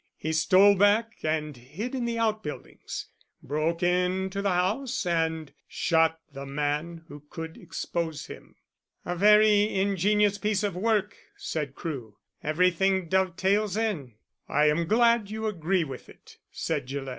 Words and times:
He 0.17 0.33
stole 0.33 0.73
back 0.73 1.17
and 1.21 1.55
hid 1.55 1.93
in 1.93 2.05
the 2.05 2.17
outbuildings, 2.17 3.05
broke 3.43 3.83
into 3.83 4.41
the 4.41 4.49
house, 4.49 5.05
and 5.05 5.53
shot 5.67 6.19
the 6.33 6.47
man 6.47 7.05
who 7.07 7.19
could 7.29 7.55
expose 7.55 8.25
him." 8.25 8.55
"A 9.05 9.15
very 9.15 9.69
ingenious 9.71 10.39
piece 10.39 10.63
of 10.63 10.75
work," 10.75 11.15
said 11.37 11.75
Crewe. 11.75 12.17
"Everything 12.43 13.09
dovetails 13.09 13.77
in." 13.77 14.15
"I 14.49 14.69
am 14.69 14.87
glad 14.87 15.29
you 15.29 15.45
agree 15.45 15.83
with 15.83 16.09
it," 16.09 16.39
said 16.51 16.87
Gillett. 16.87 17.09